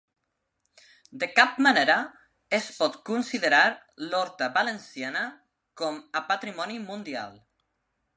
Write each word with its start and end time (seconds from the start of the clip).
De 1.23 1.27
cap 1.39 1.59
manera 1.65 1.97
es 2.59 2.69
pot 2.77 2.97
considerar 3.09 3.59
l'horta 4.05 4.47
Valenciana 4.55 5.21
com 5.83 6.01
a 6.21 6.25
patrimoni 6.33 6.81
mundial 6.89 7.37